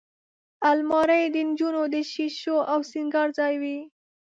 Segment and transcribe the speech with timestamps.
[0.69, 3.79] الماري د نجونو د شیشو او سینګار ځای وي